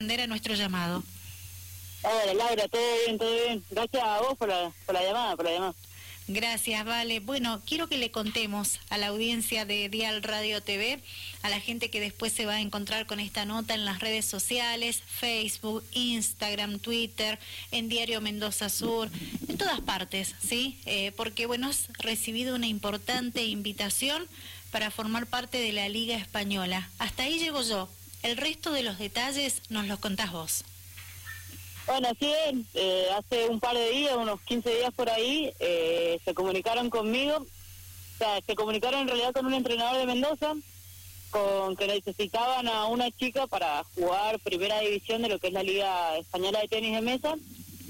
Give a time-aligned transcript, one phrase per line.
[0.00, 1.02] a nuestro llamado.
[2.04, 3.64] Hola Laura, todo bien, todo bien.
[3.68, 5.74] Gracias a vos por la, por la llamada, por la llamada.
[6.28, 7.18] Gracias, Vale.
[7.18, 11.02] Bueno, quiero que le contemos a la audiencia de Dial Radio TV,
[11.42, 14.24] a la gente que después se va a encontrar con esta nota en las redes
[14.24, 17.36] sociales, Facebook, Instagram, Twitter,
[17.72, 19.10] en Diario Mendoza Sur,
[19.48, 20.78] en todas partes, ¿sí?
[20.86, 24.28] Eh, porque, bueno, has recibido una importante invitación
[24.70, 26.88] para formar parte de la Liga Española.
[27.00, 27.88] Hasta ahí llego yo.
[28.22, 30.64] El resto de los detalles nos los contás vos.
[31.86, 32.30] Bueno, sí,
[32.74, 37.36] eh, hace un par de días, unos 15 días por ahí, eh, se comunicaron conmigo,
[37.36, 40.54] o sea, se comunicaron en realidad con un entrenador de Mendoza,
[41.30, 45.62] con que necesitaban a una chica para jugar primera división de lo que es la
[45.62, 47.34] Liga Española de Tenis de Mesa.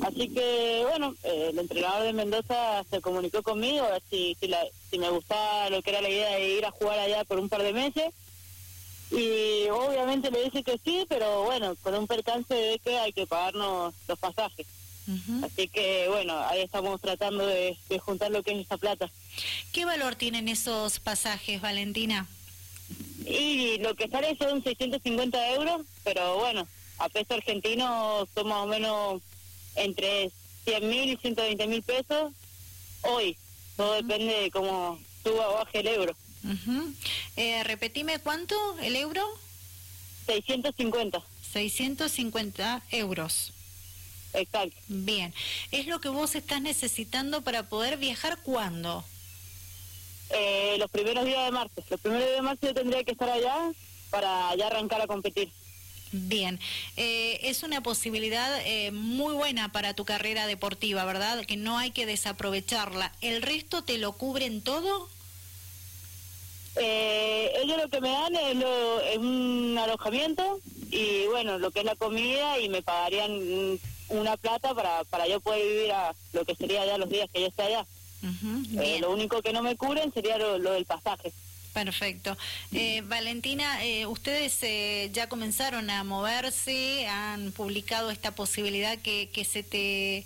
[0.01, 4.47] Así que, bueno, eh, el entrenador de Mendoza se comunicó conmigo a ver si, si,
[4.47, 7.41] la, si me gustaba lo que era la idea de ir a jugar allá por
[7.41, 8.13] un par de meses
[9.11, 13.27] y obviamente le dije que sí, pero bueno, con un percance de que hay que
[13.27, 14.67] pagarnos los pasajes.
[15.43, 19.11] Así que bueno, ahí estamos tratando de, juntar lo que es esa plata.
[19.73, 22.27] ¿Qué valor tienen esos pasajes, Valentina?
[23.25, 28.67] Y lo que sale son 650 euros, pero bueno, a peso argentino son más o
[28.67, 29.23] menos
[29.77, 30.31] entre
[30.65, 32.33] 100 mil y 120 mil pesos
[33.03, 33.37] hoy.
[33.77, 36.17] Todo depende de cómo suba o baje el euro.
[37.37, 39.23] Eh, repetime, ¿cuánto el euro?
[40.27, 41.23] 650.
[41.53, 43.53] 650 euros.
[44.35, 44.77] Exacto.
[44.89, 45.35] Bien.
[45.71, 49.05] ¿Es lo que vos estás necesitando para poder viajar cuándo?
[50.31, 51.83] Eh, los primeros días de marzo.
[51.89, 53.73] Los primeros días de marzo yo tendría que estar allá
[54.11, 55.51] para ya arrancar a competir.
[56.11, 56.59] Bien,
[56.97, 61.45] eh, es una posibilidad eh, muy buena para tu carrera deportiva, ¿verdad?
[61.45, 63.13] Que no hay que desaprovecharla.
[63.21, 65.11] ¿El resto te lo cubren todo?
[66.81, 71.81] Eh, ellos lo que me dan es, lo, es un alojamiento y bueno, lo que
[71.81, 76.45] es la comida y me pagarían una plata para, para yo poder vivir a lo
[76.45, 77.87] que sería ya los días que yo esté allá.
[78.81, 81.33] eh, lo único que no me cubren sería lo, lo del pasaje.
[81.75, 82.37] Perfecto.
[82.73, 89.45] Eh, Valentina, eh, ustedes eh, ya comenzaron a moverse, han publicado esta posibilidad que, que
[89.45, 90.25] se te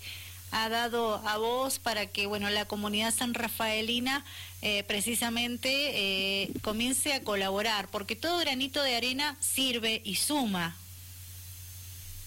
[0.52, 4.24] ha dado a vos para que bueno la comunidad san rafaelina
[4.60, 10.76] eh, precisamente eh, comience a colaborar, porque todo granito de arena sirve y suma.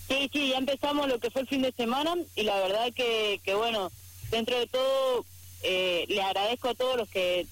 [0.09, 3.39] Sí, sí, ya empezamos lo que fue el fin de semana y la verdad que,
[3.43, 3.91] que bueno,
[4.31, 5.25] dentro de todo
[5.63, 7.47] eh, le agradezco a todos los que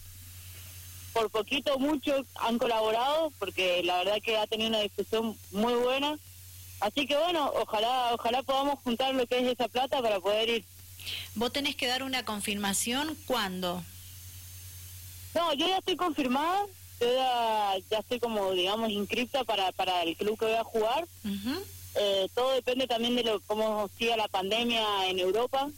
[1.14, 6.18] por poquito mucho han colaborado, porque la verdad que ha tenido una discusión muy buena.
[6.84, 10.66] Así que bueno, ojalá ojalá podamos juntar lo que es esa plata para poder ir.
[11.34, 13.82] Vos tenés que dar una confirmación, ¿cuándo?
[15.34, 16.66] No, yo ya estoy confirmada,
[17.00, 21.08] yo ya, ya estoy como, digamos, inscripta para, para el club que voy a jugar.
[21.96, 25.70] Eh, todo depende también de lo, cómo siga la pandemia en Europa.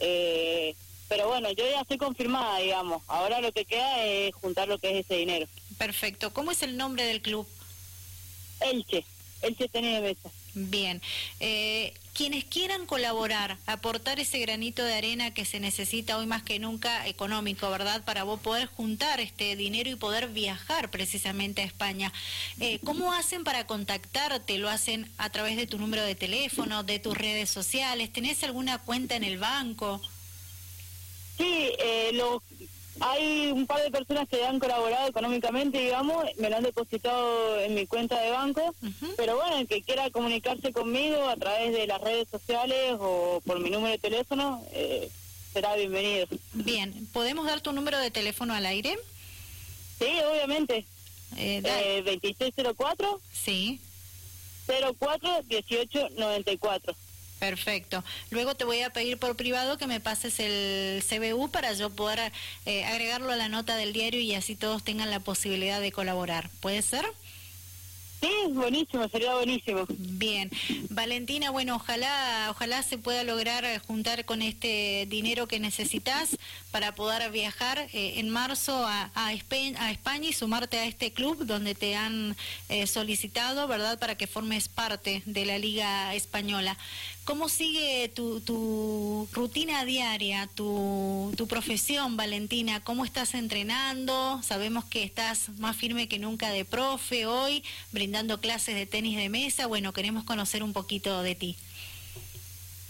[0.00, 0.74] Eh,
[1.08, 3.02] pero bueno, yo ya estoy confirmada, digamos.
[3.06, 5.46] Ahora lo que queda es juntar lo que es ese dinero.
[5.78, 6.32] Perfecto.
[6.32, 7.46] ¿Cómo es el nombre del club?
[8.60, 9.04] Elche,
[9.42, 10.30] Elche Tenis de Mesa.
[10.66, 11.00] Bien.
[11.40, 16.58] Eh, quienes quieran colaborar, aportar ese granito de arena que se necesita hoy más que
[16.58, 18.04] nunca económico, ¿verdad?
[18.04, 22.12] Para vos poder juntar este dinero y poder viajar precisamente a España.
[22.58, 24.58] Eh, ¿Cómo hacen para contactarte?
[24.58, 28.12] ¿Lo hacen a través de tu número de teléfono, de tus redes sociales?
[28.12, 30.02] ¿Tenés alguna cuenta en el banco?
[31.36, 32.20] Sí, eh,
[33.00, 37.74] hay un par de personas que han colaborado económicamente, digamos, me lo han depositado en
[37.74, 38.74] mi cuenta de banco,
[39.16, 43.60] pero bueno, el que quiera comunicarse conmigo a través de las redes sociales o por
[43.60, 45.10] mi número de teléfono, eh,
[45.52, 46.26] será bienvenido.
[46.52, 48.98] Bien, ¿podemos dar tu número de teléfono al aire?
[49.98, 50.86] Sí, obviamente.
[51.36, 51.60] Eh.
[51.64, 53.80] Eh, 2604 Sí.
[54.66, 56.94] 04 18 94.
[57.38, 58.02] Perfecto.
[58.30, 62.32] Luego te voy a pedir por privado que me pases el CBU para yo poder
[62.66, 66.50] eh, agregarlo a la nota del diario y así todos tengan la posibilidad de colaborar.
[66.60, 67.04] ¿Puede ser?
[68.20, 69.86] Sí, buenísimo, sería buenísimo.
[69.96, 70.50] Bien,
[70.90, 76.36] Valentina, bueno, ojalá, ojalá se pueda lograr eh, juntar con este dinero que necesitas
[76.72, 81.94] para poder viajar eh, en marzo a, España y sumarte a este club donde te
[81.94, 82.36] han
[82.68, 86.76] eh, solicitado, ¿verdad?, para que formes parte de la Liga Española.
[87.24, 92.80] ¿Cómo sigue tu, tu rutina diaria, tu, tu profesión, Valentina?
[92.80, 94.40] ¿Cómo estás entrenando?
[94.42, 98.07] Sabemos que estás más firme que nunca de profe hoy, brindando
[98.40, 99.66] clases de tenis de mesa.
[99.66, 101.56] Bueno, queremos conocer un poquito de ti.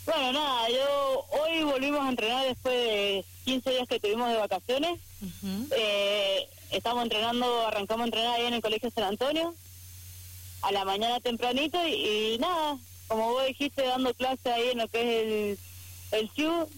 [0.06, 4.98] Bueno, nada, yo hoy volvimos a entrenar después de 15 días que tuvimos de vacaciones.
[5.70, 9.54] Eh, estamos entrenando, arrancamos a entrenar ahí en el Colegio San Antonio.
[10.62, 15.00] a la mañana tempranito y, nada, como vos dijiste, dando clase ahí en lo que
[15.00, 15.08] es
[16.12, 16.68] el, el CIU,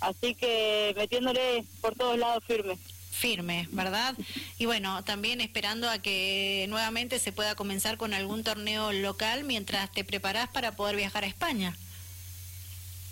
[0.00, 2.78] así que metiéndole por todos lados firme
[3.18, 4.14] firme, ¿verdad?
[4.58, 9.90] Y bueno, también esperando a que nuevamente se pueda comenzar con algún torneo local mientras
[9.92, 11.76] te preparas para poder viajar a España.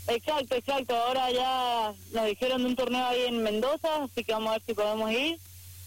[0.07, 0.95] Exacto, exacto.
[0.95, 4.63] Ahora ya nos dijeron de un torneo ahí en Mendoza, así que vamos a ver
[4.65, 5.39] si podemos ir.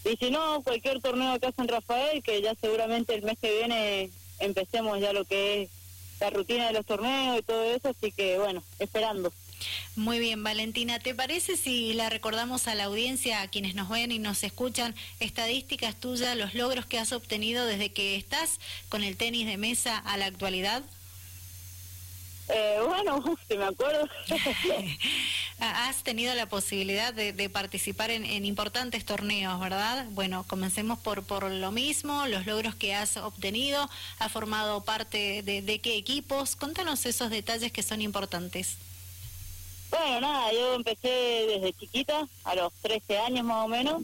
[0.04, 3.58] Y si no, cualquier torneo acá en San Rafael, que ya seguramente el mes que
[3.58, 5.70] viene empecemos ya lo que es
[6.20, 9.32] la rutina de los torneos y todo eso, así que bueno, esperando.
[9.96, 14.12] Muy bien, Valentina, ¿te parece si la recordamos a la audiencia, a quienes nos ven
[14.12, 19.16] y nos escuchan, estadísticas tuyas, los logros que has obtenido desde que estás con el
[19.16, 20.82] tenis de mesa a la actualidad?
[22.52, 24.08] Eh, bueno, si me acuerdo.
[25.60, 30.06] Has tenido la posibilidad de, participar en, importantes torneos, ¿verdad?
[30.10, 35.60] Bueno, comencemos por, por lo mismo, los logros que has obtenido, has formado parte de,
[35.60, 38.78] de qué equipos, contanos esos detalles que son importantes.
[39.90, 44.02] Bueno, nada, yo empecé desde chiquita, a los 13 años más o menos,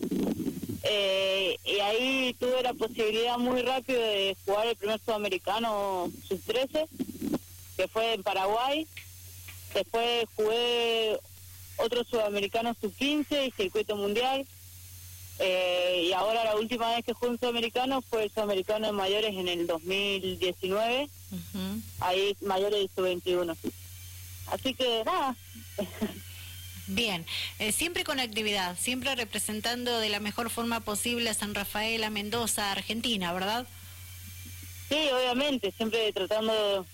[0.83, 6.89] eh, y ahí tuve la posibilidad muy rápido de jugar el primer sudamericano sub-13,
[7.77, 8.87] que fue en Paraguay.
[9.75, 11.19] Después jugué
[11.79, 14.47] otro sudamericano sub-15 y circuito mundial.
[15.39, 19.35] Eh, y ahora la última vez que jugué un sudamericano fue el sudamericano de mayores
[19.35, 21.11] en el 2019,
[22.01, 23.57] ahí mayores y sub-21.
[24.47, 25.37] Así que nada.
[26.89, 27.27] Bien,
[27.59, 32.11] eh, siempre con actividad, siempre representando de la mejor forma posible a San Rafael, a
[32.11, 33.67] Mendoza, a Argentina, ¿verdad?
[34.89, 36.87] Sí, obviamente, siempre tratando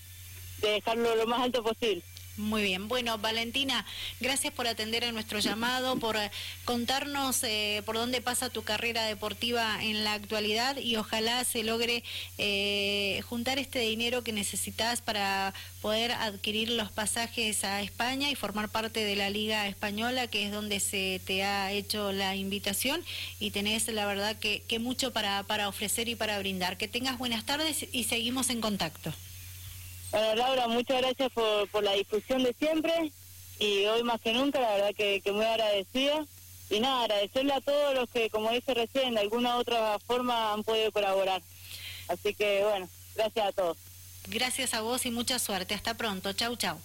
[0.63, 2.03] de dejarlo lo más alto posible.
[2.43, 2.89] Muy bien.
[2.89, 3.87] Bueno, Valentina,
[4.19, 6.17] gracias por atender a nuestro llamado, por
[6.65, 12.03] contarnos eh, por dónde pasa tu carrera deportiva en la actualidad y ojalá se logre
[12.39, 18.69] eh, juntar este dinero que necesitas para poder adquirir los pasajes a España y formar
[18.71, 23.05] parte de la Liga Española, que es donde se te ha hecho la invitación
[23.39, 26.77] y tenés la verdad que, que mucho para, para ofrecer y para brindar.
[26.77, 29.13] Que tengas buenas tardes y seguimos en contacto.
[30.13, 33.11] Bueno, Laura, muchas gracias por, por la difusión de siempre
[33.59, 36.25] y hoy más que nunca, la verdad que, que muy agradecida.
[36.69, 40.53] Y nada, agradecerle a todos los que, como dije recién, de alguna u otra forma
[40.53, 41.43] han podido colaborar.
[42.09, 43.77] Así que bueno, gracias a todos.
[44.29, 45.75] Gracias a vos y mucha suerte.
[45.75, 46.33] Hasta pronto.
[46.33, 46.79] Chau, chau.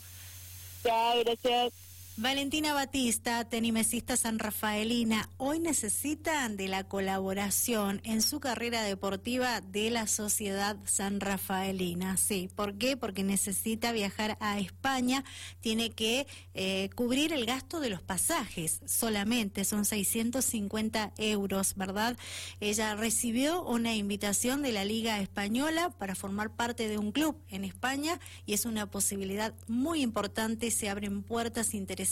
[0.83, 1.73] Chao, gracias.
[2.19, 10.07] Valentina Batista, tenimesista sanrafaelina, hoy necesitan de la colaboración en su carrera deportiva de la
[10.07, 12.17] Sociedad Sanrafaelina.
[12.17, 12.97] Sí, ¿por qué?
[12.97, 15.23] Porque necesita viajar a España,
[15.61, 16.25] tiene que
[16.55, 22.17] eh, cubrir el gasto de los pasajes solamente, son 650 euros, ¿verdad?
[22.59, 27.63] Ella recibió una invitación de la Liga Española para formar parte de un club en
[27.63, 32.06] España y es una posibilidad muy importante, se abren puertas interesantes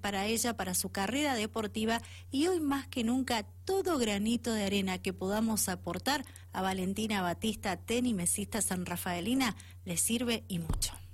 [0.00, 4.98] para ella, para su carrera deportiva y hoy más que nunca todo granito de arena
[4.98, 11.05] que podamos aportar a Valentina Batista, tenimesista san Rafaelina, le sirve y mucho.